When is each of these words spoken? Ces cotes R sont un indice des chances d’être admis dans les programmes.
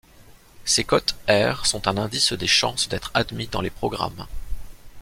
Ces 0.65 0.83
cotes 0.83 1.15
R 1.29 1.67
sont 1.67 1.87
un 1.87 1.95
indice 1.95 2.33
des 2.33 2.47
chances 2.47 2.89
d’être 2.89 3.11
admis 3.13 3.45
dans 3.45 3.61
les 3.61 3.69
programmes. 3.69 4.25